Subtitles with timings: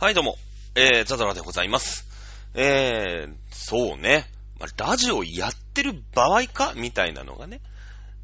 [0.00, 0.36] はい、どうも。
[0.76, 2.06] えー、ザザラでございます。
[2.54, 4.30] えー、そうね。
[4.60, 6.72] まあ、ラジオやってる場合か？
[6.76, 7.60] みたいなのがね。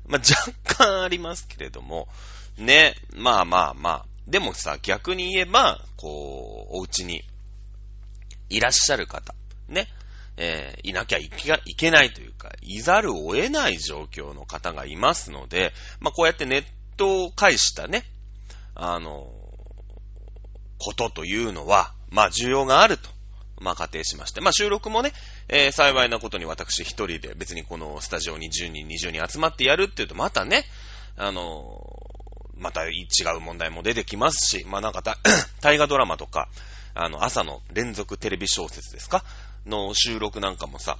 [0.06, 2.06] まあ、若干ありますけれども。
[2.56, 2.94] ね。
[3.16, 4.06] まあまあまあ。
[4.28, 7.24] でもさ、逆に言えば、こう、お家に
[8.50, 9.34] いらっしゃる方。
[9.66, 9.88] ね。
[10.36, 16.64] えー、いなきゃいけないというか、いざるを得ない状況の方がいますので、まあ、こうやってネッ
[16.96, 18.04] トを介したね、
[18.76, 19.32] あの、
[20.84, 23.08] ことというのは、まあ、需要があると、
[23.60, 24.40] まあ、仮定しまして。
[24.42, 25.12] まあ、収録もね、
[25.48, 30.64] えー、幸いなことに私一人で別にこのスタジオに10人、20人集まってやるっていうと、またね、
[31.16, 31.78] あの
[32.56, 33.06] また違
[33.36, 35.02] う問題も出てきますし、まあ、なんか
[35.62, 36.48] 大河ドラマとか、
[36.94, 39.24] あの、朝の連続テレビ小説ですか
[39.66, 40.98] の収録なんかもさ、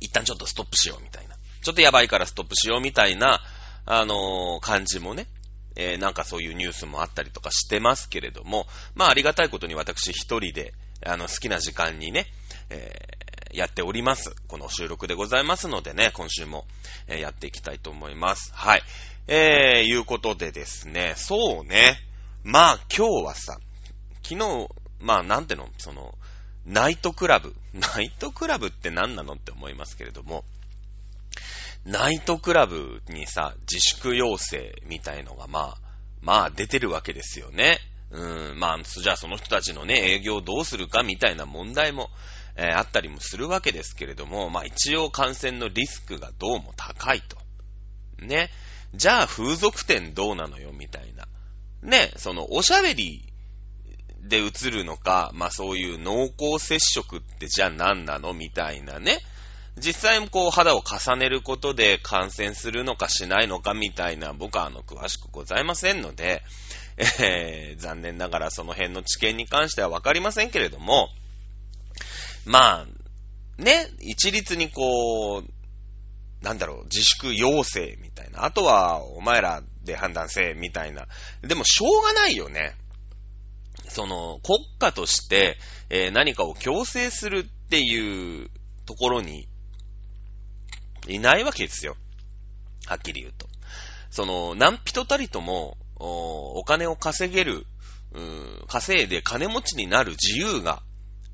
[0.00, 1.36] 一旦ちょっとストップしようみたいな。
[1.62, 3.40] ちょっとやばいからストップしようみたいな、
[3.84, 5.26] あのー、感じもね、
[5.76, 12.26] えー、なんかそういうニュースもあったりとかしてますけれども、まあありがたいことに私一人で、あの、好きな時間にね、
[12.70, 14.34] えー、やっております。
[14.48, 16.66] この収録でございますのでね、今週も、
[17.06, 18.52] えー、やっていきたいと思います。
[18.54, 18.82] はい。
[19.28, 21.98] えー、いうことでですね、そうね、
[22.44, 23.58] まあ今日はさ、
[24.22, 24.68] 昨日、
[25.00, 26.16] まあなんての、その、
[26.64, 27.54] ナイトクラブ。
[27.74, 29.34] ナイトクラブって何なの？
[29.34, 30.44] って思いますけれども、
[31.86, 35.78] ナイトクラブにさ、自粛要請みたいのがまあ、
[36.20, 37.78] まあ出てるわけですよね。
[38.10, 42.10] うん、まあ、じゃあその人たちのね、営業どうするかみたいな問題も、
[42.56, 47.36] えー、あったりもするわけですけれども、まあ一応感染のリスクがどうも高いと。
[48.20, 48.50] ね。
[48.92, 51.28] じゃあ風俗店どうなのよみたいな。
[51.82, 53.32] ね、そのおしゃべり
[54.22, 59.20] で移るのか、まあそういう濃厚接触ってじゃあ何なのみたいなね。
[59.78, 66.42] 実際こう肌を重ねることで感染するのかしないのかみたいな僕はあの詳しくございませんので、
[67.20, 71.08] えー、残念ながらその辺の知見に関してはわかりませんけれども、
[72.46, 78.44] まあ、ね、一律にこう、なんだろう、自粛要請みたいな。
[78.44, 81.06] あとは、お前らで判断せえみたいな。
[81.42, 82.74] でも、しょうがないよね。
[83.88, 88.50] その、国家として、えー、何かを強制するっていう
[88.84, 89.48] ところに、
[91.08, 91.96] いないわけですよ。
[92.86, 93.46] はっきり言うと。
[94.10, 97.66] その、何人たりとも、お金を稼げる、
[98.68, 100.82] 稼いで金持ちになる自由が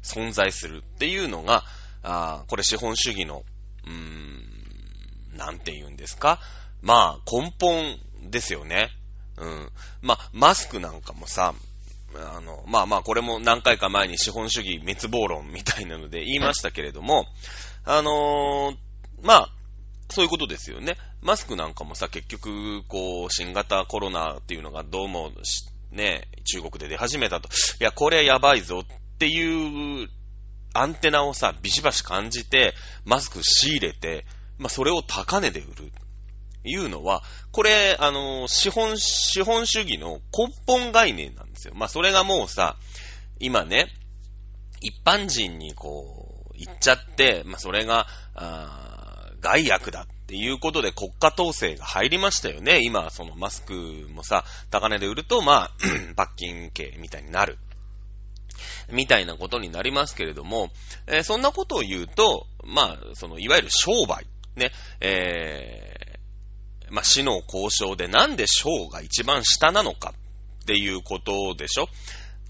[0.03, 1.65] 存在するっていうのが、
[2.03, 3.45] あこれ資本主義の、
[3.85, 6.41] うーん、なんて言うんですか？
[6.81, 7.99] まあ、根本
[8.31, 8.91] ですよね。
[9.37, 9.71] うん。
[10.01, 11.55] まあ、マスクなんかもさ、
[12.15, 17.27] あの、まあまあ、これも何回か前に資本主義滅亡論みたいなので言いましたけれども、
[17.85, 18.77] あのー、
[19.23, 19.53] まあ、
[20.13, 20.99] そういうことですよね。
[21.23, 25.33] マスクなんかもさ、結局、こう、新型コロナっていうのがどうも、
[25.91, 27.49] ね、中国で出始めたと。
[27.81, 30.09] いや、これやばいぞっていう
[30.75, 32.75] アンテナをさ、ビシバシ感じて、
[33.05, 34.27] マスク仕入れて、
[34.59, 35.93] まあ、それを高値で売る。
[36.65, 41.75] いうのは、これ、あの、資本、資本主義の根本概念なんですよ。
[41.75, 42.77] まあ、それがもうさ、
[43.41, 43.89] 今ね、
[44.81, 48.92] 一般人にこう、言っちゃって、まあ、それが、あ
[49.43, 52.81] 害悪だっていうことで国家統制が入りましたよね。
[52.83, 55.71] 今、そのマスクもさ、高値で売ると、まあ、
[56.17, 57.59] 罰金刑みたいになる。
[58.91, 60.71] みたいなことになりますけれども、
[61.07, 64.27] えー、そんなことを言うと、まあ、その、いわゆる商売、
[64.57, 64.71] ね、
[65.01, 66.19] え
[66.93, 70.13] まあ、死の交渉でなんで小が一番下なのか
[70.63, 71.89] っていうことでしょ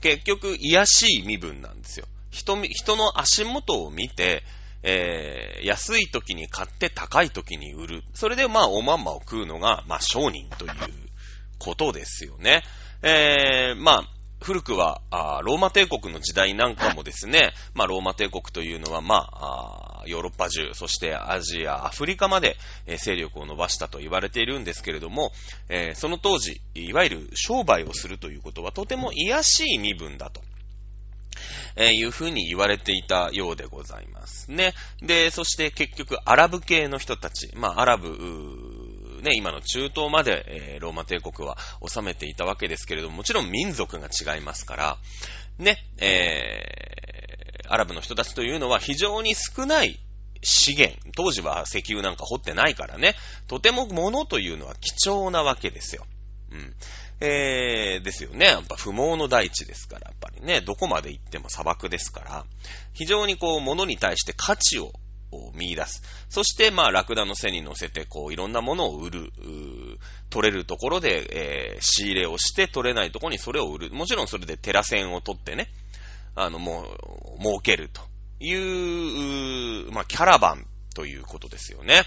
[0.00, 2.06] 結局、癒しい身分なんですよ。
[2.30, 4.42] 人、人の足元を見て、
[4.82, 8.02] えー、安い時に買って高い時に売る。
[8.14, 10.72] それでまあおまんまを食うのが、まあ商人という
[11.58, 12.62] ことですよね。
[13.02, 14.08] えー、まあ、
[14.42, 15.00] 古くは、
[15.44, 22.56] ローマ帝国の時代なんかもですね、まあ、ローマ帝国というのは、まあ、ヨーロッパ中、そしてアジア、アフリカまで、
[22.86, 25.32] えー、勢力を伸ばしたと言われているんですけれども、
[25.68, 30.42] えー、その当時、いわゆる商売をするということはとても癒しい身分だと。
[31.76, 34.74] えー、いうふうに言われていたようでございますね。
[35.00, 38.08] で、そして結局アラブ系の人たち、まあアラブ、
[39.22, 41.56] ね、今の中東まで、えー、ローマ帝国は
[41.86, 44.98] 治めていたわけですけれども、もちろん民族が違いますから、
[45.58, 50.00] ね、えー、アラブの人たちというのは非常に少ない
[50.42, 53.14] 資源、当時は石油なんか掘ってないからね、
[53.46, 56.04] とても物というのは貴重なわけですよ。
[56.52, 56.74] うん。
[57.20, 58.46] えー、ですよね。
[58.46, 62.44] やっぱ不毛の大地ですから、やっぱりね、どこまで行っても砂漠ですから、
[62.92, 64.92] 非常にこう、物に対して価値を
[65.54, 66.02] 見出す。
[66.28, 69.32] そして、まあ、ラクダの背に乗せて、こう、いろんなものを売る。
[70.30, 73.90] 取れるところで、えー、仕入れをして、取れないところにそれを売る。
[73.90, 75.68] もちろんそれでテラ線を取ってね、
[76.34, 78.02] あの、もう、儲けると
[78.40, 82.02] いう、まあ、キャラバンということですよね。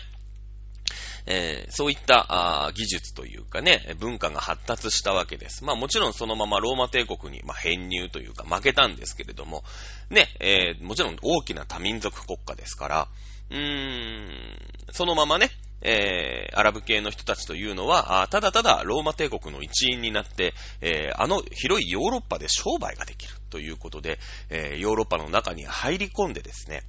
[1.27, 2.25] えー、そういった
[2.67, 5.63] あ技術というかね、文化が発達したわけです。
[5.63, 9.63] まあもちろんそのままローマ帝国に、まあ、編入というか負けたんですけれども、
[10.09, 13.07] ね、えー、もちろん大きな多民族国家ですから、
[13.49, 14.57] うーん、
[14.91, 15.49] そのままね、
[15.81, 24.19] えー、アラブ系の人たちというのは、ただただローマ帝国の一員になって、えー、あの広いヨーロッパで商売ができるということで、
[24.49, 26.83] えー、ヨーロッパの中に入り込んでですね、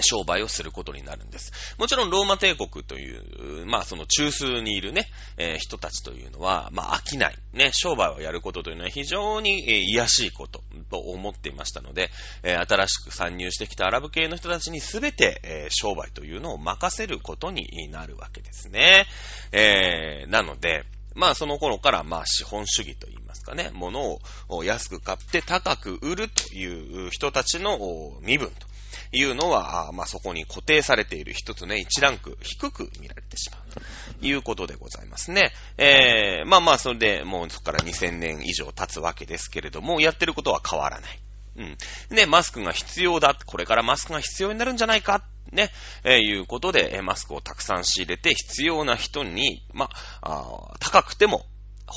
[0.00, 1.52] 商売をすることになるんです。
[1.78, 12.10] もちろんローマ帝国という、まあその中枢にいるね、えー、人たちというのは、まあ飽きない、ね、商売をやることというのは非常に、えー、癒しいことと思っていましたので、
[12.42, 19.06] えー、新しく参入してきたアラブ系の人たちにすべて、え商売というのを任せることになるわけですね。
[19.52, 20.84] えなので、
[21.14, 27.78] まあその頃からまあ資本主義といいますかね、物を安く買って高く売るという人たちの
[28.22, 28.66] 身分と
[29.12, 35.52] いうのは、まあ、そこに固定されている一つね、一ランク低く見られてしまうということでございますね。
[35.76, 41.18] えー、まあまあ、それでもうそこから2000年以上経つわけですけれども、やってることは変わらない。
[41.58, 41.76] うん。
[42.14, 43.36] で、マスクが必要だ。
[43.46, 45.24] これからマスクが必要になるんじゃないか。
[45.52, 45.70] ね、
[46.04, 49.88] えー、いうことで、えマスクをたくさん仕入れて、必要な人に、ま
[50.20, 51.46] あ、高くても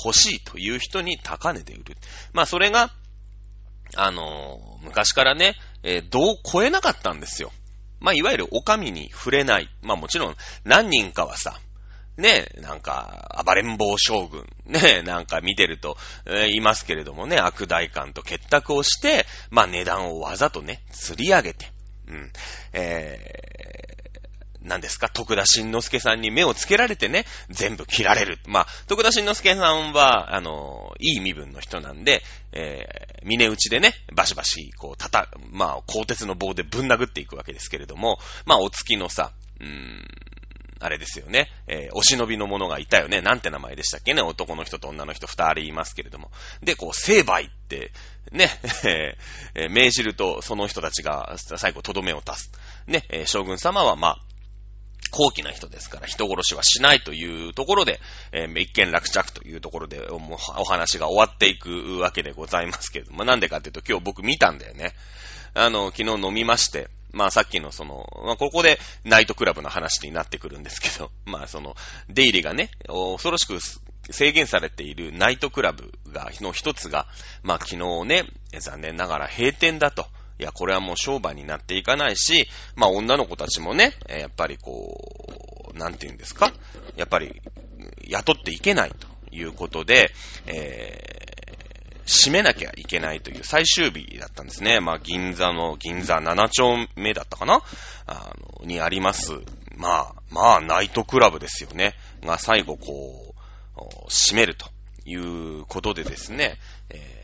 [0.04, 1.96] 欲しいという人に高値で売る。
[2.32, 2.90] まあ、それが、
[3.94, 7.52] あのー、昔からね、えー、どう超えなかったんですよ。
[8.00, 9.68] まあ、いわゆるお上に触れない。
[9.80, 11.60] まあ、もちろん、何人かはさ、
[12.16, 15.96] ね、なんか、暴れん坊将軍、ね、なんか見てると、
[16.26, 21.72] えー、いますけれどもね、悪代官と結託をして、まあ、値段をわざとね、釣り上げて、
[22.08, 22.32] うん、
[22.72, 23.18] え
[24.64, 28.38] 何ですか、徳田新之助さんに目をつけられてね、全部切られる。
[28.46, 32.22] まあ、徳田新之助さんは、あの、いい身分の人なんで、
[32.52, 40.06] えー、峰打ちでね、バシバシ、こう、たた、まあ、鋼鉄の棒でぶん殴っていくわけですけれども、まあ、お月のさ、うーん、
[40.82, 41.48] あれですよね。
[41.68, 43.20] えー、お忍びの者がいたよね。
[43.22, 44.22] なんて名前でしたっけね？
[44.22, 46.32] 男の人と女の人二人いますけれども。
[46.60, 47.92] で、こう、成敗って、
[48.32, 48.50] ね、
[49.54, 52.52] えー、命じると、その人たちが最後とどめを足す。
[52.88, 54.31] ね、えー、将軍様は、まあ、
[55.12, 58.00] 高貴な人ですから、人殺しはしないというところで、
[58.32, 64.94] えー、一見落着というところでお、お話が終わっていくわけでございますけれども、なんでかっていうと今日僕見たんだよね。
[65.54, 71.76] あの、昨日飲みまして、まあさっきのその、まあここでナイトクラブの話になってくるんですけど、 まあその、
[72.08, 73.58] 出入りがね、恐ろしく
[74.10, 77.06] 制限されているナイトクラブが、の一つが、
[77.42, 78.24] まあ昨日ね、
[78.58, 80.06] 残念ながら閉店だと。
[80.42, 86.52] いや、これはもう商売になっていかないし、まあ女の子たちもね、やっぱりこう、なんて言うんですか？
[86.96, 87.40] やっぱり、
[88.08, 90.10] 雇っていけないということで、
[90.46, 94.80] えー、閉めなきゃいけないという最終日だったんですね。
[94.80, 97.62] まあ銀座の、銀座7丁目だったかな？
[98.06, 99.30] あの、にあります。
[99.76, 101.94] まあ、まあ、ナイトクラブですよね。
[102.24, 103.36] が最後こ
[103.76, 103.80] う、
[104.10, 104.66] 閉めると
[105.06, 106.58] いうことでですね、
[106.90, 107.21] えー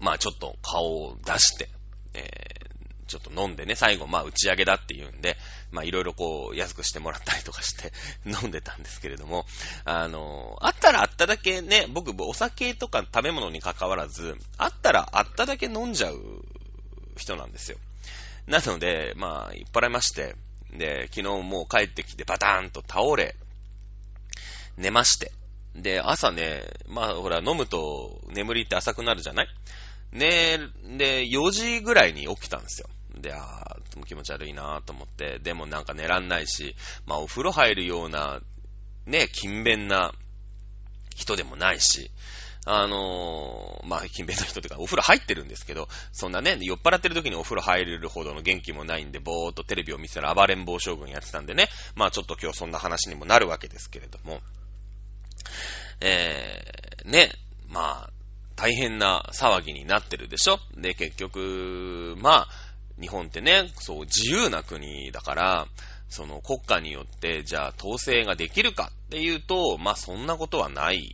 [0.00, 1.68] まあちょっと顔を出して、
[2.14, 5.36] えー、ちょっと飲んでね、最後まあ打ち上げだっていうんで、
[5.70, 7.92] まあいろいろこう安くしてもらったりとかして
[8.26, 9.46] 飲んでたんですけれども、
[9.84, 16.20] あの、あったらあっただけね、僕お酒とか食べ物に関わらず、あったらあっただけ飲んじゃう
[17.16, 17.78] 人なんですよ。
[18.46, 20.36] なので、まあ、いっぱいまして、
[20.72, 23.34] で、昨日もう帰ってきてバターンと倒れ、
[24.76, 25.32] 寝まして、
[25.74, 29.48] で、朝ね、まあほら飲むと眠りって浅くなるじゃない？
[30.16, 30.58] ね
[30.96, 32.88] で、4時ぐらいに起きたんですよ。
[33.14, 36.74] で、あー、気持ち悪いなと思って、でもなんか寝らんないし、
[37.06, 38.40] まあお風呂入るような、
[39.06, 40.12] ね、勤勉な
[41.14, 42.10] 人でもないし、
[42.68, 54.40] あのー、まあ、勤勉な人というか、お風呂入ってるんですけど、そんなね、酔っ払ってる時にお風呂入れるほどの元気もないんで、ぼーっとテレビを見せる暴れん坊将軍やってたんでね、まあちょっと今日そんな話にもなるわけですけれども、
[56.00, 57.30] えー、ね、
[57.68, 58.10] まあ、
[58.56, 60.58] 大変な騒ぎになってるでしょ？
[60.76, 62.48] で、結局、まあ、
[63.00, 65.66] 日本ってね、そう、自由な国だから、
[66.08, 71.12] その国家によって、じゃあ統制ができるかっていうと、まあそんなことはない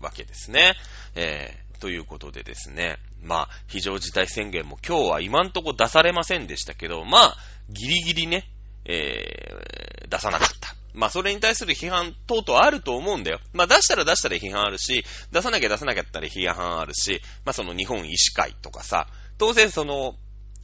[0.00, 0.74] わけですね。
[1.14, 7.36] えー、ということでですね、まあ非常事態宣言も今日は今んとこ出されませんでしたけど、まあ
[7.70, 8.46] ギリギリね、
[8.84, 10.76] えー、出さなかった。
[10.96, 13.38] まあ、それに対する批判等々あると思うんだよ。
[13.52, 20.14] まあ、出したら出したら批判あるし、出さなきゃ出さなきゃったら批判あるし、まあ、その日本医師会とかさ、当然その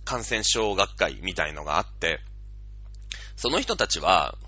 [0.05, 2.21] 感染症学会みたいのがあって、
[3.37, 4.39] その人たちは、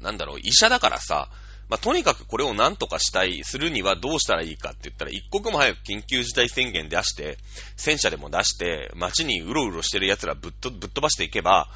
[0.00, 1.28] なんだろう、医者だからさ、
[1.68, 7.38] まあ、とにかくこれを何とかしたい、するにはどうしたらいいかって言ったら、一刻も早く緊急事態宣言出して、
[7.76, 11.68] 戦車でも出して、街にうろうろしてる奴らぶっとぶっ飛ばしていけば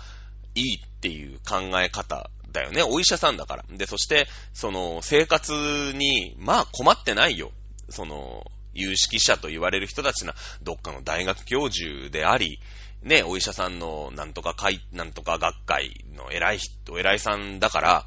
[0.54, 2.82] いいっていう考え方だよね。
[2.82, 3.64] お医者さんだから。
[3.70, 5.52] で、そして、その、生活
[5.94, 7.52] に、まあ困ってないよ。
[7.88, 12.60] その、有識者と言われる人たちな、どっかの大学教授であり、
[13.02, 18.06] ね、お医者さんのなんとか会、なんとか学会の偉い人、偉いさんだから、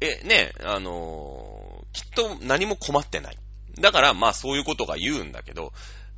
[0.00, 3.38] え、ね、あの、きっと何も困ってない。
[3.80, 5.72] だから、まあそういうことが言うんだけど、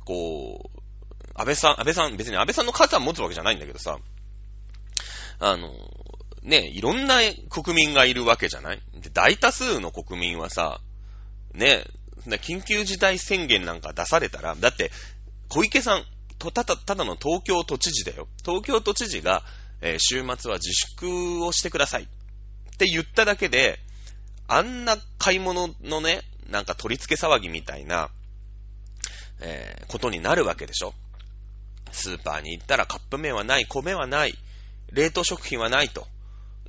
[0.05, 0.81] こう、
[1.35, 3.97] 安倍さん、安倍さん、別に安倍さんの数は持つわけじゃないんだけどさ、
[5.39, 5.71] あの、
[6.43, 7.19] ね、いろんな
[7.49, 8.81] 国民がいるわけじゃない？
[8.95, 10.81] で大多数の国民はさ、
[11.53, 11.83] ね、
[12.25, 14.91] 緊急事態宣言なんか出されたら、だって、
[15.49, 16.05] 小池さん、
[16.39, 18.27] ただ、ただの東京都知事だよ。
[18.43, 19.43] 東京都知事が、
[19.81, 22.03] えー、週末は自粛をしてください。
[22.03, 22.07] っ
[22.77, 23.79] て言っただけで、
[24.47, 28.09] あんな買い物のね、なんか取り付け騒ぎみたいな、
[29.41, 30.93] えー、ことになるわけでしょ
[31.91, 34.35] スーパーに行ったらカップ麺はない、米はない、
[34.91, 36.07] 冷凍食品はないと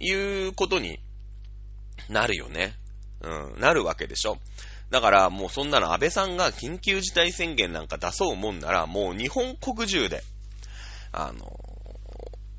[0.03, 0.99] いうことに
[2.09, 2.75] なるよね。
[3.21, 4.39] うん、なるわけでしょ
[4.91, 10.23] だからもうそんなの安倍さんが緊急事態宣言なんか出そうもんなら、もう日本国中で、
[11.13, 11.59] あの、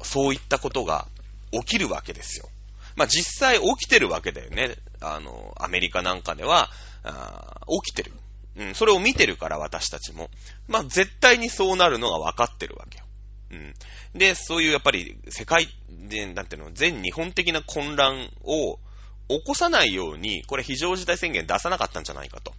[0.01, 1.07] そういったことが
[1.51, 2.49] 起きるわけですよ。
[2.95, 4.75] まあ、実際起きてるわけだよね。
[4.99, 6.69] あの、アメリカなんかでは、
[7.03, 8.13] あ起きてる。
[8.55, 10.29] うん、それを見てるから私たちも。
[10.67, 13.05] まあ、絶対にそうなるのが分かってるわけよ。
[13.53, 14.19] うん。
[14.19, 18.79] で、そういうやっぱり世界で、なんていうの、全日本的な混乱を
[19.27, 22.53] 起こさないように、これ非常事態宣言出さなかったんじゃないかと。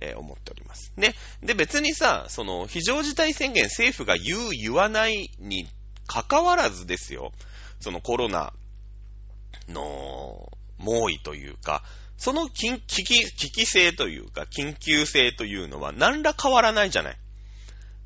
[0.00, 0.92] えー、思っております。
[0.96, 1.14] ね。
[1.42, 5.68] で、別にさ、その、非常事態宣言政府が言う、言わないに
[6.06, 7.32] 関わらずですよ。
[7.80, 8.52] そのコロナ
[9.68, 11.82] の猛威というか、
[12.16, 17.18] その危機、危機性というか、緊急性というのは何ら変わらないじゃない。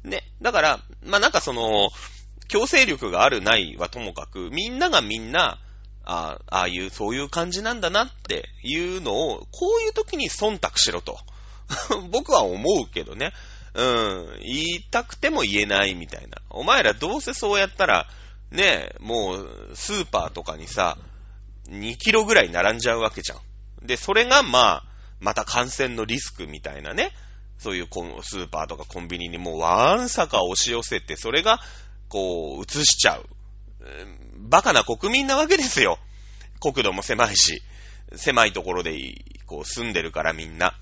[0.06, 0.22] ね。
[0.40, 1.90] だから、まあ、なんかその、
[2.48, 5.58] 強制力があるないはともかく、みんながみんな、
[6.08, 11.18] あああいう、そういう感じなんだなっていうのを、こういう時に忖度しろと。
[12.10, 13.32] 僕は思うけどね。
[13.74, 16.40] うん、言いたくても言えないみたいな。
[16.48, 18.08] お前らどうせそうやったら、
[18.50, 20.96] ね、もう、スーパーとかにさ、
[21.68, 23.40] 2キロぐらい並んじゃうわけじゃん。
[23.84, 24.84] で、それがまあ、
[25.20, 27.12] また感染のリスクみたいなね、
[27.58, 27.88] そういう
[28.22, 31.60] スーパーとかコンビニにもうわんさか押し寄せて、それが、
[32.08, 33.26] こう、移しちゃう。
[34.38, 35.98] バカな国民なわけですよ。
[36.60, 37.62] 国土も狭いし、
[38.14, 38.96] 狭いところで、
[39.46, 40.78] こう、住んでるからみんな。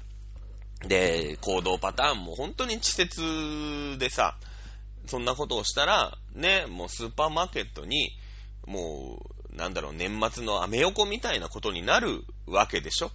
[0.82, 4.36] で、行動パターンも本当に稚拙でさ、
[5.06, 8.10] そんなことをしたら、ね、もうスーパーマーケットに、
[8.66, 13.10] もう、なんだろう、年末のアメ横みたいなことになるわけでしょ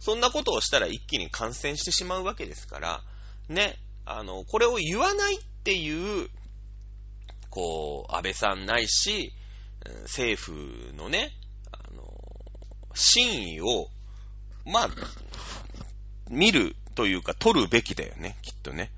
[0.00, 3.02] そんなことをしたら一気に感染してしまうわけですから、
[3.48, 6.28] ね、あの、これを言わないっていう、
[7.50, 9.32] こう、安倍さんないし、
[10.02, 11.32] 政府のね、
[11.72, 12.02] あの、
[12.94, 13.88] 真意を、
[14.64, 14.88] まあ、
[16.30, 18.90] 見るというか、取るべきだよね、きっとね。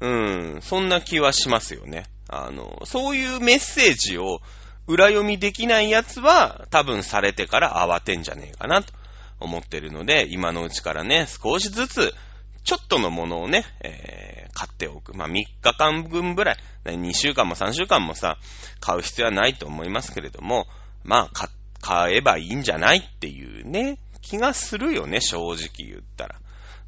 [0.00, 2.06] うん、そんな気はしますよね。
[2.28, 4.40] あの、そういうメッセージを
[4.86, 8.92] 裏読みできないやつは多分されてから慌てんじゃねえかなと
[9.40, 12.14] 思ってるので、今のうちからね、少しずつ、
[12.64, 15.16] ちょっとのものをね、えー、買っておく。
[15.16, 18.36] まあ、3日間分ぐらい、2週間も3週間もさ、
[18.80, 20.66] 買う必要はないと思いますけれども、
[21.04, 21.48] まあ、
[21.80, 26.40] 買えばいいんじゃないっていうね、気がするよね、正直言ったら。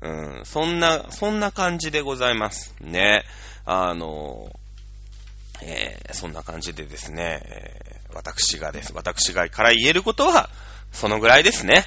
[0.02, 2.74] うん、そんな、そんな感じでございます。
[2.80, 3.24] ね。
[3.64, 4.50] あの、
[5.62, 8.92] えー、そんな感じでですね、えー、私がです。
[8.94, 10.50] 私がから言えることは、
[10.92, 11.84] そのぐらいですね。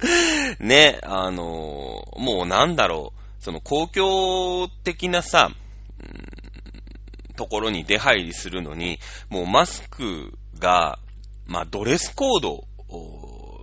[0.60, 5.50] ね、あのー、もうなんだろう、その公共的なさ、
[5.98, 6.02] う
[7.32, 10.98] ん、ところに出入りするのに、もうマスクが、
[11.46, 12.66] まあ、ドレスコード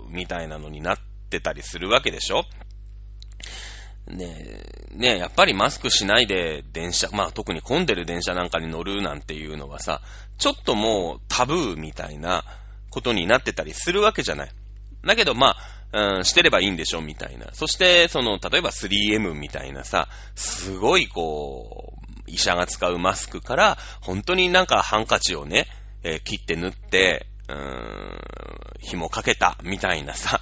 [0.10, 0.98] みたいなのになっ
[1.30, 2.44] てたりするわけでしょ
[4.10, 4.36] ね
[4.94, 10.02] え、ねえ、やっぱりマスクしないで電車、まあ特に混んでる電車なんかに乗るなんていうのはさ、
[10.38, 12.44] ちょっともうタブーみたいな
[12.90, 14.52] ことになってたりするわけじゃない。
[15.06, 15.56] だけどま
[15.94, 17.48] あ、うん、してればいいんでしょみたいな。
[17.54, 25.68] そして、その、例えば 3M みたいなさ、すごいこう、医者が使うマスクから、本当になんかハンカチをね、
[26.04, 28.20] えー、切って縫って、うーん、
[28.82, 30.42] 紐かけたみたいなさ、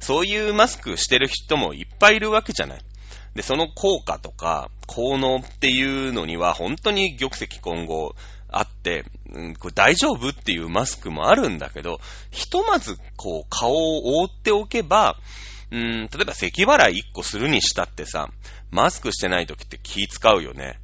[0.00, 2.80] そういうマスクしてる人もいっぱいいるわけじゃない。
[3.36, 8.14] で、その効果とか、効能っていうのには本当に玉石混合
[8.48, 12.00] あって、うん、これ大丈夫っていうマスクもあるんだけど、
[12.30, 15.16] ひとまずこう顔を覆っておけば、
[15.70, 18.30] うーん、例えば咳払い1個するにしたってさ、
[18.70, 20.78] マスクしてない時って気使うよね。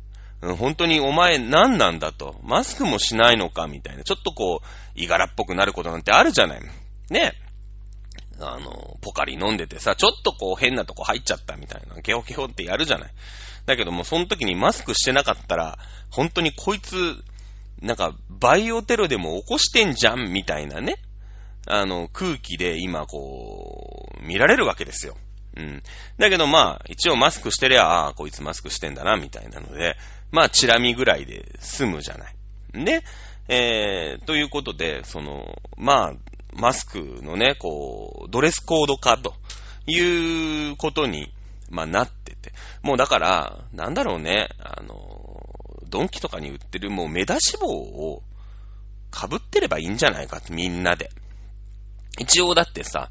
[0.58, 2.34] 本当にお前何なんだと。
[2.42, 4.02] マスクもしないのかみたいな。
[4.02, 6.60] ちょっとこう、いがらっぽくなることなんてあるじゃない。
[7.10, 7.34] ね。
[8.40, 11.96] あの、ポカリ飲んでてさ、ちょっとこう変なとこ入っちゃったみたいな。
[12.02, 13.10] ゲホゲホってやるじゃない。
[13.66, 15.78] だけども、その時にマスクしてなかったら、
[16.10, 17.16] 本当にこいつ、
[17.80, 20.96] なんか、バイオテロでも起こしてんじゃん、みたいなね。
[21.66, 25.16] あの、空気で今こう、見られるわけですよ。
[25.56, 25.82] うん。
[26.18, 29.96] だけどまあ、一応マスクしてりゃ、ああ、こいつマスクしてんだな、みたいなので、
[30.30, 32.34] まあ、チラ見ぐらいで済むじゃない。
[32.84, 33.02] で、
[33.48, 36.14] えー、ということで、その、まあ、
[36.52, 39.34] マスクのね、こう、ドレスコード化と
[39.86, 41.32] いうことに、
[41.70, 42.52] まあ、なってて。
[42.82, 45.48] もうだから、なんだろうね、あの、
[45.88, 48.22] ドンキとかに売ってるもう目出し帽を
[49.14, 51.10] 被ってればいいんじゃないかって、みんなで。
[52.18, 53.10] 一応だってさ、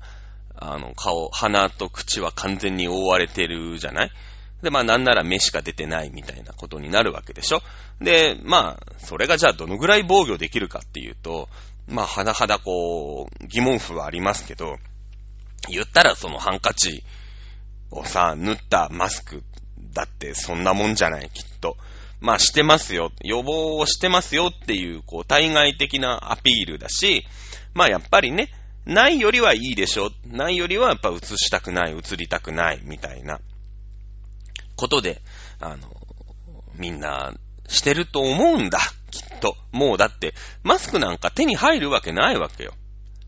[0.55, 4.11] あの、顔、鼻と口は完全に覆われてるじゃない？
[4.61, 7.63] で、まあなんなら目しか出てないみたいなことになるわけでしょ？
[7.99, 11.49] で、まあ、それがじゃあどのぐらい防御できるかっていうと、
[11.91, 14.77] まあ、はだはだこう、疑問符はありますけど、
[15.69, 17.03] 言ったらそのハンカチ
[17.91, 19.43] をさ、縫ったマスク
[19.93, 21.77] だってそんなもんじゃない、きっと。
[22.21, 23.11] まあ、してますよ。
[23.23, 27.25] 予防をしてますよっていう、こう、対外的なアピールだし、
[27.73, 28.49] まあ、やっぱりね、
[28.85, 30.11] ないよりはいいでしょ。
[30.25, 33.39] ないよりはやっぱ映したくない、映りたくない、みたいな
[34.75, 35.21] ことで、
[35.59, 35.91] あの、
[36.75, 37.33] みんな
[37.67, 38.79] してると思うんだ。
[39.41, 39.57] と。
[39.73, 40.33] もうだって、
[40.63, 42.73] マスクなんか手に入るわけないわけよ。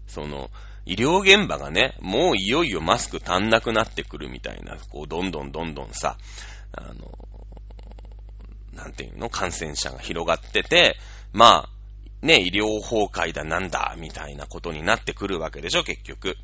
[0.07, 0.49] その、
[0.85, 6.17] 医療現場がね、もういよいよマスク足んなくなってくるみたいな、こう、どんどんどんどんさ、
[6.71, 7.11] あの、
[8.73, 10.97] なんていうの、感染者が広がってて、
[11.31, 16.37] まあ、ね、医療崩壊だなんだ、みたいなことになってくるわけでしょ、結局。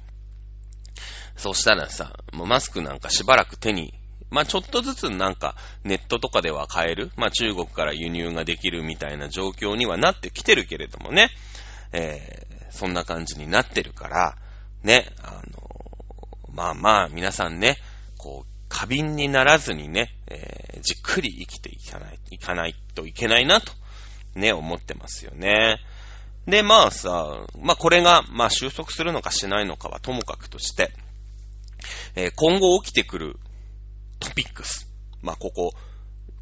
[1.36, 3.94] そしたらさ、もうマスクなんかしばらく手に
[4.30, 11.30] まあちょっとずつなんかネットとかでは買える、まあ中国から輸入ができるみたいな状況にはなってきてるけれどもね、
[11.92, 14.36] えー、そんな感じになってるから、
[14.84, 15.70] ね、あの、
[16.54, 17.78] まあまあ皆さんね、
[18.18, 23.72] こう、過敏にならずにね、えー、じっくり生きていかない、いかないといけないなと、
[24.36, 25.80] ね、思ってますよね。
[26.46, 30.92] で、まあさ、まあこれが、まあ収束するのかしないのかはともかくとして、
[32.16, 33.40] えー、今後起きてくる
[34.20, 34.88] トピックス。
[35.22, 35.74] まあ、ここ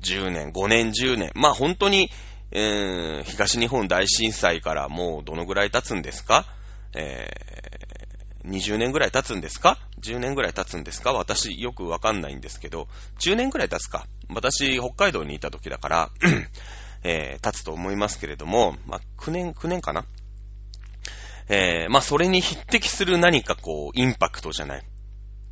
[0.01, 1.31] 10年、5年、10年。
[1.35, 2.09] まあ、本当に、
[2.51, 6.45] えー、東日本大震災からもうどのぐらい経つんですか？
[6.95, 11.13] えー、20年ぐらい経つんですか ?10 年ぐらい経つんですか？
[11.13, 12.87] 私よくわかんないんですけど、
[13.19, 14.07] 10年ぐらい経つか。
[14.29, 16.09] 私、北海道にいた時だから、
[17.03, 20.05] えー、経つと思いますけれども、まあ、9年、9年かな
[21.49, 24.83] えー、まあ、それに匹敵する何かこう、インパクトじゃない。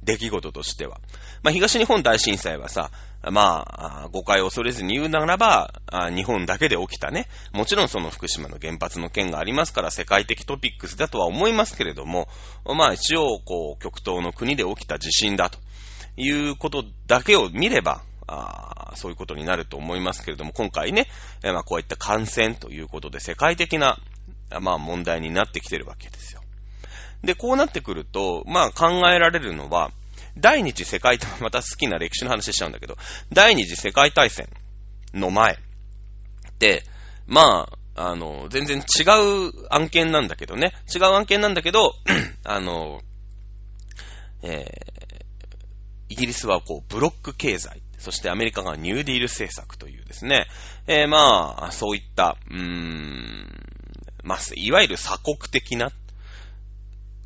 [0.04, 1.00] 出来事としては。
[1.46, 2.90] まあ、東日本大震災はさ、
[3.22, 5.80] まあ、誤解を恐れずに言うならば、
[6.16, 7.28] 日本だけで起きたね。
[7.54, 12.28] もちろんその福島の原発の件がありますから世界的トピックスだとは思いますけれども、
[12.66, 15.60] まあ一応、こう、極東の国で起きた地震だと
[16.18, 21.06] いうことだけを見れば、あそういうことになると思いますけれども、今回ね、
[21.44, 24.00] えまあこういった感染ということで世界的な、
[24.62, 26.42] まあ問題になってきてるわけですよ。
[27.24, 29.92] で、こうなってくると、まあ考えられるのは、
[30.38, 32.98] 第二次世界大、また好きな歴史の話しちゃうんだけど、
[33.32, 34.50] 第二次世界大戦
[35.14, 35.58] の前
[36.60, 36.84] で、
[37.28, 39.04] まあ、あの、全然違
[39.48, 41.94] う案件なんだけどね、違う案件なんだけど、
[42.44, 43.02] あの、
[44.42, 45.26] えー、
[46.10, 50.48] イギリスはこう、ブロック経済、そしてアメリカがニューディール政策というですね、
[50.88, 53.48] えー、まあ、そういった、うーん、
[54.24, 55.92] まあ、いわゆる鎖国的な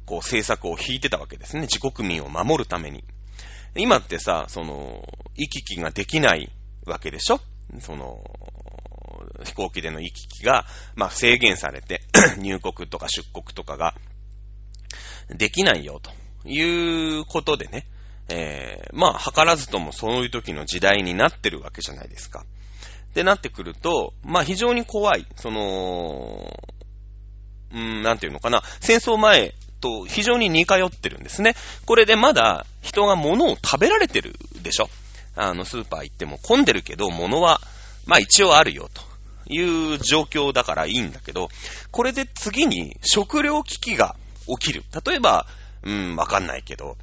[0.09, 1.67] こう政策を引いてたわけですね。
[1.71, 3.03] 自国民を守るために。
[3.75, 6.51] 今ってさ、その、行き来ができない
[6.87, 7.39] わけでしょ？
[7.79, 8.23] その、
[9.43, 12.01] 飛行機での行き来が、まあ、制限されて
[12.41, 13.93] 入国とか出国とかが
[15.29, 16.11] できないよ、と
[16.49, 17.85] いうことでね、
[18.29, 22.45] えー、まあ、図らずともそういう時の時代になってるわけじゃないですか。
[23.11, 26.51] ってなってくると、まあ、非常に怖い、その、
[27.71, 31.55] うん、なんていうのかな、戦争前と非常に似通ってるんですね。
[31.85, 34.89] これでまだ人が物を食べられてるでしょ？
[35.35, 37.61] あの、スーパー行っても混んでるけど、物は、
[38.05, 39.01] まあ一応あるよ、と
[39.53, 41.49] いう状況だからいいんだけど、
[41.91, 44.15] これで次に食料危機が
[44.47, 44.83] 起きる。
[45.05, 45.45] 例えば、
[45.83, 46.97] うん、わかんないけど、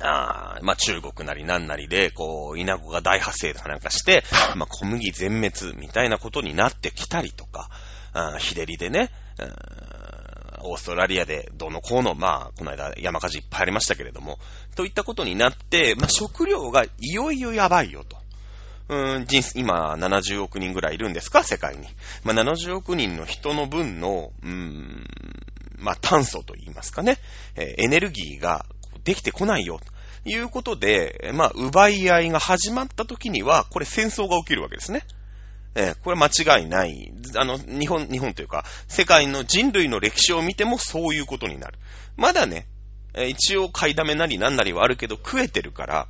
[0.00, 4.24] あまあ中国なりなんなりで、こう、稲子が大発生とかなんかして、
[4.56, 7.68] まあ小麦全滅みたいなことになってきたりとか、
[8.14, 9.10] あ日照りでね、
[10.64, 14.38] オーストラリアでどのこうの、まあ、この間山火事いっぱいありましたけれども、
[14.76, 18.16] といったことになって、まあ、食料がいよいよやばいよと。
[18.88, 21.44] うん、人今70億人ぐらいいるんですか？
[21.44, 21.86] 世界に。
[22.24, 25.06] まあ、70億人の人の分の、うーん、
[25.78, 27.18] まあ、炭素と言いますかね、
[27.56, 28.66] えー、エネルギーが
[29.04, 29.80] できてこないよ。
[30.24, 35.02] ということで、まあ、奪い合いが始まった時には、これ戦争が起きるわけですね。
[35.74, 37.12] えー、これ間違いない。
[37.36, 41.78] あの、日本、日本というか、世界の人類の歴史を見てもそういうことになる。
[42.16, 42.66] まだね、
[43.14, 46.08] えー、一応買いだめなりなんなりはあるけど食えてるから、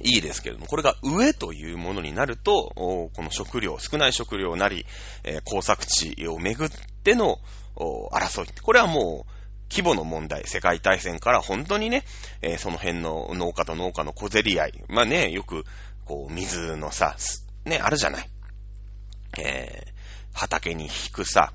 [0.00, 4.86] いいですけれども、これが上というものになると、この食料、少ない食料なり、
[5.24, 6.70] えー、工作地をめぐっ
[7.04, 7.38] ての
[7.76, 8.48] 争い。
[8.60, 9.32] これはもう、
[9.70, 12.04] 規模の問題、世界大戦から本当にね、
[12.42, 14.84] えー、その辺の農家と農家の小競り合い。
[14.88, 15.64] まあね、よく、
[16.04, 17.16] こう、水のさ、
[17.64, 18.28] ね、あるじゃない。
[19.38, 19.92] えー、
[20.32, 21.52] 畑に引くさ、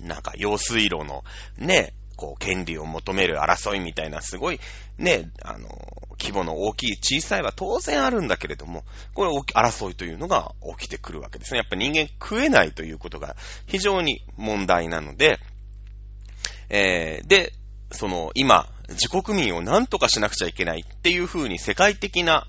[0.00, 1.24] なんか用水路の
[1.58, 4.60] ね、こう、権利を求める争いみたいな、すごい、
[4.98, 5.68] ね、あの、
[6.20, 11.58] 規模の大きい、小さいは当然あるんだけれども、これ、争いというのが起きてくるわけですね。
[11.58, 15.38] やっぱ人間食えないということが非常に問題なので、
[16.70, 17.52] えー、で、
[17.90, 22.46] その、今、自国民を何とかしなくちゃいけないっていう風に世界的な、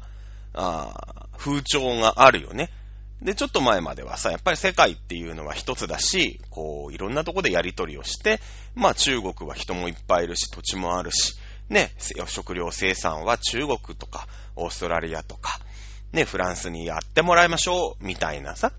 [0.53, 2.69] あ風潮があるよね。
[3.21, 8.39] で、ちょっと前まではさ、やっぱり世界っていうのは一つだし、こう、いろんなとこでやりとりをして、
[8.75, 11.37] まあ中国は人もいっぱいいるし、土地もあるし、
[11.69, 11.91] ね、
[12.27, 15.59] 食料生産は中国とか、オーストラリアとか、
[16.11, 18.71] ね、フランスにやってもらいましょう、みたいなさ。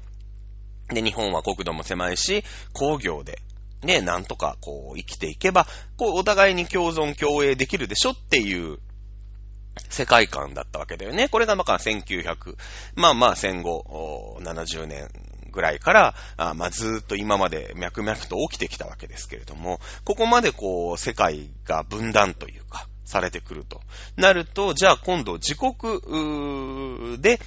[0.89, 3.41] で、日本は国土も狭いし、工業で、
[3.83, 5.67] ね、なんとかこう生きていけば、
[5.97, 8.79] こうお互いに共存共栄できるでしょっていう
[9.89, 11.29] 世界観だったわけだよね。
[11.29, 12.57] これがまあ1900、
[12.95, 15.09] まあまあ戦後70年
[15.53, 23.81] ぐらいから、まあずっと今まで脈々と起きてきたわけですけれども、ここまでこう世界が分断というか、されてくると。
[24.17, 27.41] なると、じゃあ今度自国で、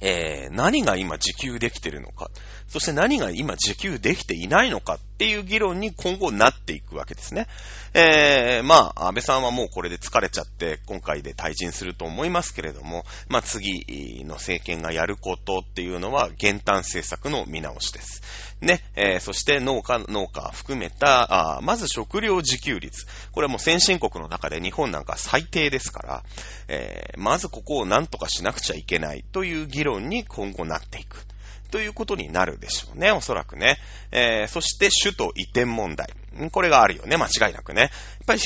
[0.00, 2.30] えー、何が今自給できてるのか。
[2.68, 7.48] そして何が今受給できていないのかっていう議論に今後なっていくわけですね。
[7.92, 18.22] えー、まあ、安倍さんはもうこれで疲れちゃって今回で退陣すると思いますけれども、まあ次の政権がやることっていうのは減反政策の見直しです。
[18.60, 23.04] ね、えー、そして農家、農家含めた、あまず食料自給率。
[23.32, 26.22] これはもう先進国の中で日本なんか最低ですから、
[26.68, 31.26] えー、まずここを何とかしなくちゃいけないという議論に今後なっていく。
[31.70, 33.78] ということになるでしょうね、おそらくね。
[34.10, 36.08] えー、そして首都移転問題。
[36.50, 37.82] これがあるよね、間違いなくね。
[37.82, 37.90] やっ
[38.26, 38.40] ぱり、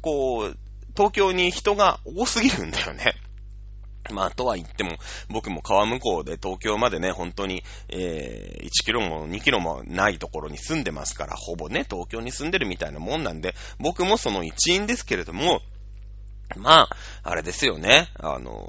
[0.00, 0.56] こう、
[0.96, 3.14] 東京に人が多すぎるんだよね。
[4.12, 15.60] まあ、とは言っても、僕も川向こうで東京までね、本当に、えー、1キロも2キロもないところに住んでますから、ほぼね、東京に住んでるみたいなもんなんで、僕もその一員ですけれども、
[16.54, 16.88] まあ、
[17.22, 18.68] あれですよね、あの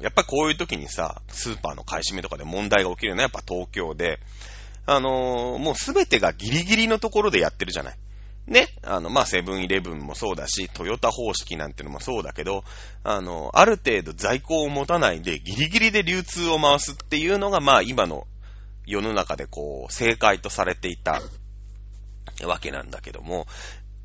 [0.00, 4.18] やっぱこういう時にさ、スーパーの買い占めとかで問題が起きるのはやっぱ東京で、
[4.86, 7.96] あの、もうすべてがギリギリのところでやってるじゃない。
[8.46, 8.68] ね。
[8.82, 12.64] あの、まあ、セブンイレブンもそうだし、トヨタ方式なんてのもそうだけど、
[13.04, 18.26] あの、ある程度在庫を持たないでギリギリで流通を回すっていうのが、まあ、今の
[18.86, 21.20] 世の中でこう、正解とされていた
[22.44, 23.46] わけなんだけども、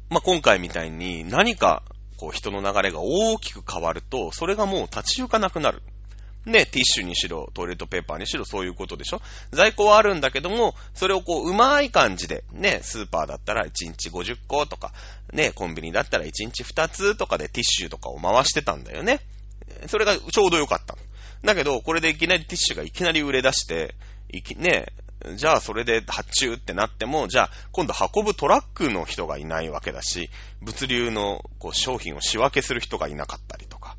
[0.09, 1.83] まあ、今回みたいに何か
[2.17, 5.81] こう人の流れが大きく変わると、それがもう立ち行かなくなる。
[6.45, 14.93] ね、ティッシュにしろ、トイレットペーパーにしろ、そういうことでしょ在庫はあるんだけども、それをこう、うまい感じで、ね、スーパーだったら1日50個とか、
[15.33, 19.21] ね、コンビニだったら1日2つとかでティッシュとかを回してたんだよね。
[19.87, 20.95] それがちょうどよかった。
[21.43, 23.95] だけど、これでいきなりティッシュがいきなり売れ出して、
[24.29, 24.93] いき、ね、
[25.35, 30.29] じゃあそれで発注ってなっても、じゃあ今度運ぶトラックの人がいないわけだし、
[30.61, 33.97] 物流のこう商品を仕分けする人がいなかったりとか、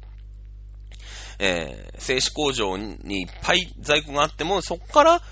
[1.38, 5.22] えー、製紙工場にいっぱい在庫があっても、そこから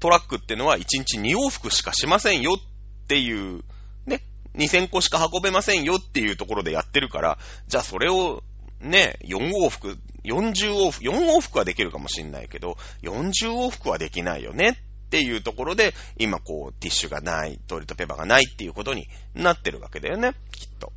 [0.00, 3.62] トラックっていうのは1日2往復しかしませんよっていう、
[4.06, 4.22] ね、
[4.54, 8.42] 2000個しか運べませんよっていうところでやってるから、じゃあそれを
[8.80, 20.92] ね、4往復、40往復、4往復はできるかもしんないけど、40往復はできないよねっていうところで、今こう、ティッシュがない、トイレットペーパーがないっていうことになってるわけだよね、きっと。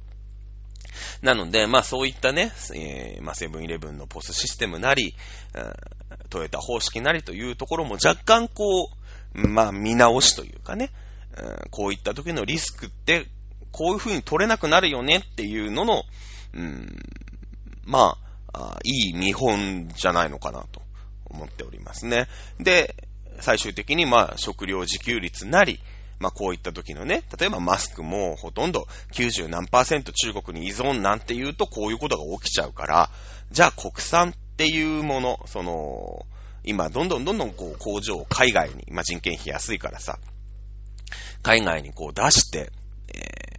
[1.21, 5.15] なので、まあそういったね、えー、まあセブンイレブンのポスシステムなり、
[6.29, 8.89] トヨタ方式なりというところも若干こ
[9.35, 10.91] う、まあ見直しというかね、
[11.71, 13.27] こういった時のリスクって、
[13.71, 16.03] こういう風に取れなくなるよねっていうのの、
[16.53, 16.87] うん、
[17.85, 18.17] ま
[18.53, 20.81] あ、いい見本じゃないのかなと
[21.25, 22.27] 思っておりますね。
[22.59, 22.95] で、
[23.39, 25.79] 最終的にまあ食料自給率なり、
[26.19, 33.09] まあこういった時のね、例えばマスクもほとんど90何パーセント中国に依存なんて言うとこういうことが起きちゃうから、
[33.51, 36.25] じゃあ国産っていうもの、その、
[36.63, 40.19] 今どんどんどんどんこう工場を海外に、まあ人件費安いからさ、
[41.43, 42.71] 海外にこう出して、
[43.13, 43.56] え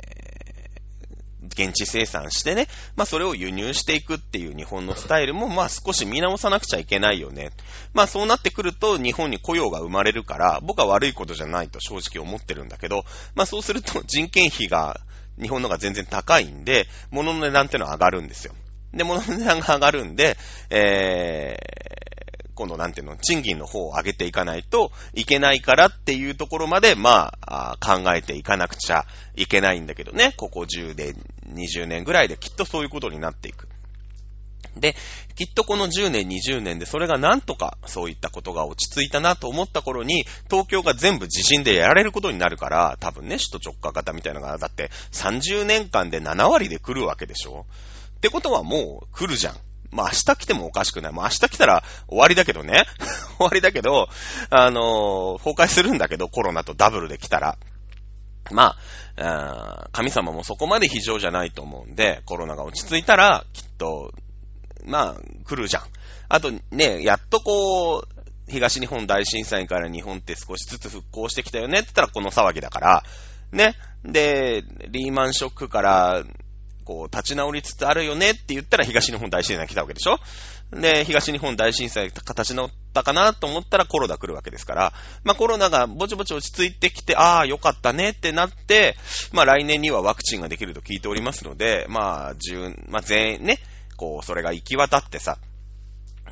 [1.52, 7.50] 現地生産してね、まあそれを輸入していくっていう日本のスタイルもまあ少し見直さなくちゃいけないよね。
[7.94, 15.00] まあそうなってくると日本に雇用が生まれるから僕は悪いことじゃないと正直思ってるんだけど、まあそうすると人件費が
[15.40, 18.54] 日本のが全然高いんで、物の値段ってのは上がるんですよ。
[18.92, 20.36] で、物の値段が上がるんで、
[20.70, 22.07] えー、
[22.58, 30.34] 今度なんていうの、賃金の方を上げていかないといけないからっていうところまで、まあ、考えていかなくちゃいけないんだけどね。
[30.36, 31.14] ここ10年、
[31.54, 33.68] 20年ぐらいできっとそういうことになっていく。
[34.76, 34.96] で、
[35.36, 47.66] きっとこの10年、20年でそれがなんとかそういったことが落ち着いたなと思った頃に、東京が全部地震でやられることになるから、多分ね、首都直下型みたいなのが、だって30年間で7割で来るわけでしょ
[48.16, 49.67] ってことはもう来るじゃん。
[49.90, 51.12] まあ明日来てもおかしくない。
[51.12, 52.84] まあ明日来たら終わりだけどね。
[53.38, 54.08] 終わりだけど、
[54.50, 57.58] あのー、崩壊するんだけど、コロナとダブルで来たら。
[58.50, 58.76] ま
[59.16, 64.12] あ、神様もそこまで非常じゃないと思うんで、コロナが落ち着いたら、きっと、
[64.84, 65.82] まあ、来るじゃん。
[66.28, 68.08] あとね、やっとこう、
[68.50, 73.04] 東日本大震災から日本って少しずつ復興してきたよねって言ったらこの騒ぎだから、
[73.52, 73.74] ね。
[74.04, 76.24] で、リーマンショックから
[76.88, 80.18] こう、立ち直りつつあるよねって言ったら東日本大震災来たわけでしょ？
[80.72, 88.96] で、東日本大震災形直ったかなと思ったらコロナ来るわけですから、まあコロナがぼちぼち落ち着いてきて、ああ、よかったねってなって、
[89.32, 93.58] まあ来年にはワクチンができると聞いておりますので、まあ、十、まあ全員ね、
[93.98, 95.36] こう、それが行き渡ってさ、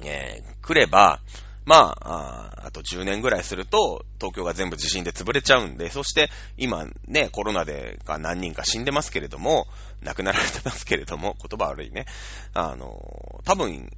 [0.02, 1.20] えー、来れば、
[1.66, 9.66] まあ、あと10年ぐらいすると、東京が全部地震で潰れちゃうんで、そして今ね、コロナでが何人か死んでますけれども、
[10.00, 12.06] 亡くなられてますけれども、言葉悪いね。
[12.54, 13.90] あの、多分、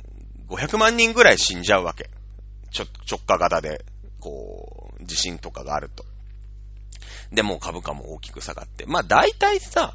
[0.49, 2.09] 500万人ぐらい死んじゃうわけ。
[2.71, 3.85] ちょ、直下型で、
[4.19, 6.07] こう、地震とかがあると。
[7.33, 8.87] で、も株価も大きく下がって。
[8.87, 9.95] まあ大体さ、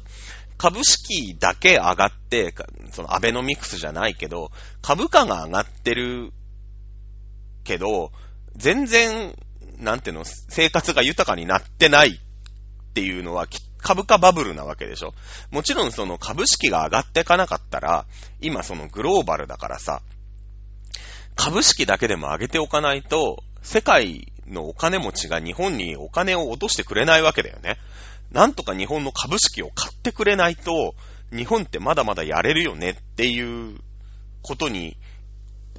[0.56, 2.54] 株式だけ上がって、
[2.92, 6.32] そのアベノミクスじゃないけど、株価が上がってる
[7.64, 8.12] けど、
[8.56, 9.36] 全然、
[9.78, 13.48] なんていうの、生活が豊かになってないっていうのは、
[13.78, 15.14] 株価バブルなわけでしょ。
[15.50, 18.06] もちろんその株式が上がっていかなかったら、
[18.40, 20.00] 今そのグローバルだからさ、
[21.34, 27.78] 株式だけでも上げておかないと、世界のお金持ちが日本にお金を落としてくれないわけだよね。
[28.30, 30.94] なんとか日本の株式を買ってくれないと、
[31.30, 33.78] 日本ってまだまだやれるよねっていう
[34.42, 34.96] ことに、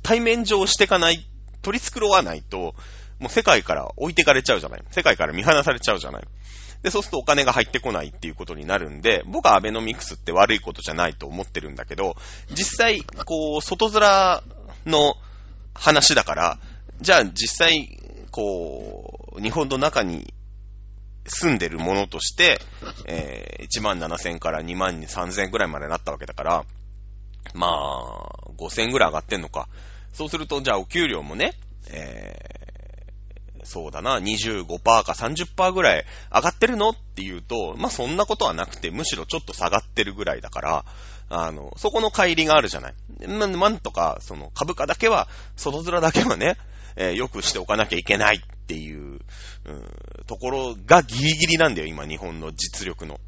[0.04, 1.28] 対面上していかない
[1.66, 2.76] 取り繕わないと、
[3.18, 4.84] もう世界から置いてかれちゃうじゃない。
[4.92, 6.24] 世界から見放されちゃうじゃない。
[6.84, 12.16] で、そうするとお金が入ってこないっていうことになるんで、僕はアベノミクスって悪いことじゃないと思ってるんだけど、
[12.52, 14.44] 実際、こう、外面
[14.86, 15.16] の
[15.74, 16.60] 話だから、
[17.02, 18.00] じゃあ実際、
[18.30, 20.32] こう、日本の中に
[21.26, 22.60] 住んでるものとして、
[23.08, 26.66] えー、1万7000から2万3000ぐらいまでなったわけだから、
[27.56, 29.68] まあ、5000ぐらい上がってんのか。
[30.16, 31.54] そうすると、じゃあお給料もね、
[31.90, 40.86] えー、そうだな、25%か30%ぐらい上がってるのって言うと、まあ、そんなことはなくて、むしろちょっと下がってるぐらいだから、
[41.30, 42.94] あの、そこの乖離があるじゃない。
[43.28, 46.58] ま、なんとか、その株価だけは、外面だけはね、
[46.96, 49.20] えー、よくしておかなきゃいけないっていう、
[49.66, 49.90] うん、
[50.28, 53.20] ところがギリギリなんだよ、今、日本の実力の。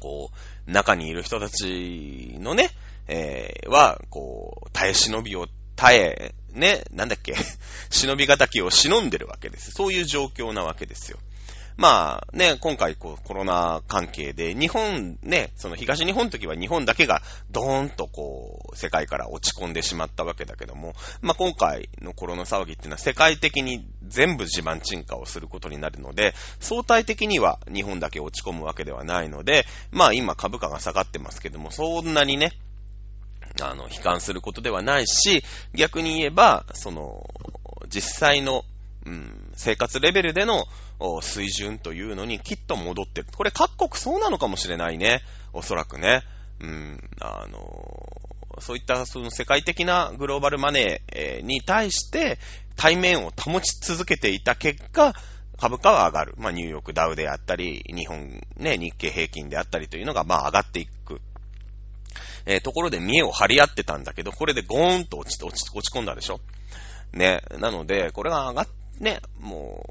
[0.00, 0.30] こ
[0.66, 2.70] う、中にいる人たちのね、
[3.08, 7.36] えー、は、こう、耐え忍びを耐え、ね、なんだっけ、
[7.88, 9.70] 忍び敵を忍んでるわけです。
[9.70, 11.18] そういう状況なわけですよ。
[11.76, 32.54] まあね、今回こうコロナ関係で日本ね、その東日本の時は日本だけがドーンとこう世界から落ち込んでしまったわけだけども、まあ今回のコロナ騒ぎっていうのは世界的に全部地盤沈下をすることになるので、相対的には日本だけ落ち込むわけではないので、まあ今株価が下がってますけども、そんなにね、
[33.62, 35.42] あの、悲観することではないし、
[35.74, 37.28] 逆に言えば、その、
[37.88, 38.64] 実際の、
[39.06, 40.66] うん、生活レベルでの
[41.22, 43.28] 水準というのにきっと戻ってる。
[43.34, 45.22] これ各国そうなのかもしれないね。
[45.52, 46.22] おそらくね。
[46.60, 48.20] うん、あの、
[48.60, 52.38] そういったその世界的なグローバルマネーに対して
[52.76, 55.14] 対面を保ち続けていた結果、
[55.58, 56.34] 株価は上がる。
[56.38, 61.20] まあ、ニューヨークダウであったり、日本ね、日経平均であったりというのが、まあ、上がっていく。
[62.46, 66.40] えー、ところで見栄を張り合ってたんだけど、これでゴーンと落ち、落ち、落ち込んだでしょ？
[67.12, 67.42] ね。
[67.58, 68.68] なので、これが上がっ、
[69.00, 69.84] ね、も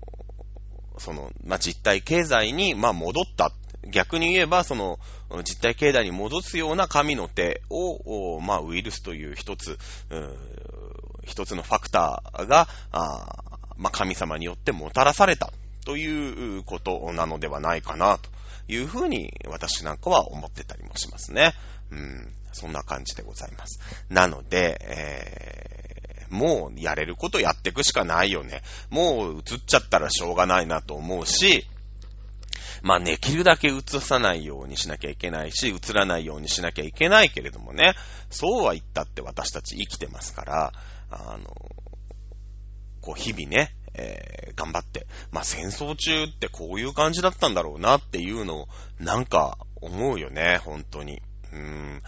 [0.97, 3.51] うその、まあ、実体経済に、まあ、戻った。
[3.89, 4.99] 逆に言えば、その、
[5.45, 9.77] 実体経済に戻すような神の手を、まあ、ウイルスという一つ、
[11.23, 13.43] 一つのファクターが、あ
[13.77, 15.53] まあ、神様によってもたらされた
[15.88, 18.30] ということなのではないかな、と
[18.67, 21.54] いうふうに私なんかは思ってたりもしますね。
[21.89, 23.80] うん、そんな感じでございます。
[24.10, 28.63] なので、えー、もうやれることやっていくしかないよね。
[28.89, 31.65] もう映っちゃったらしょうがないなと思うし、
[32.82, 37.93] まあ、ねできるだけ映さないようにしなきゃいけないし、映らないようにしなきゃいけないけれどもね、
[38.30, 40.73] そうは言ったって私たち生きてますから、
[41.12, 41.45] あの、
[43.00, 48.67] こう日々ね、えー、頑張って、まあ、戦争中ってこういう感じだったんだろうなっていうのを、
[48.99, 51.21] なんか思うよね、本当に。
[51.51, 52.03] うーん。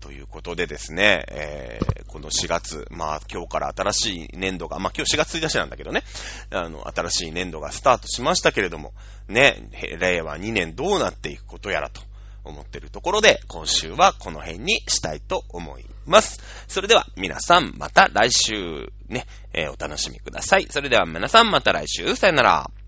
[0.00, 6.02] ということでですね、えー、この4月、まあ今日から新しい年度が、まあ今日4月1日なんだけどね、
[6.50, 8.94] あの、新しい年度がスタートしましたけれども、
[9.28, 12.00] ね、令和2年どうなっていくことやらと
[12.42, 16.40] 思ってるところで、今週はこの辺にしたいと思いますます。
[16.68, 20.66] それでは皆さんまた来週ね、えー、お楽しみください。
[20.70, 22.81] それでは皆さんまた来週、さよなら。